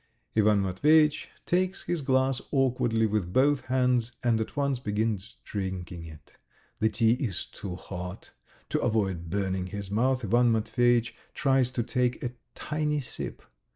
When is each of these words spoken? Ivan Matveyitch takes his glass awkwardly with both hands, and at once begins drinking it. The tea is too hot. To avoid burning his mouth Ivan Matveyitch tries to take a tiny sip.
Ivan 0.35 0.63
Matveyitch 0.63 1.27
takes 1.45 1.83
his 1.83 2.01
glass 2.01 2.41
awkwardly 2.49 3.05
with 3.05 3.31
both 3.31 3.65
hands, 3.65 4.13
and 4.23 4.41
at 4.41 4.57
once 4.57 4.79
begins 4.79 5.35
drinking 5.43 6.05
it. 6.05 6.37
The 6.79 6.89
tea 6.89 7.13
is 7.23 7.45
too 7.45 7.75
hot. 7.75 8.31
To 8.69 8.79
avoid 8.79 9.29
burning 9.29 9.67
his 9.67 9.91
mouth 9.91 10.25
Ivan 10.25 10.51
Matveyitch 10.51 11.13
tries 11.35 11.69
to 11.73 11.83
take 11.83 12.23
a 12.23 12.31
tiny 12.55 12.99
sip. 12.99 13.43